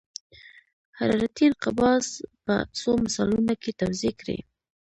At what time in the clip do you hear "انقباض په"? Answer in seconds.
1.49-2.53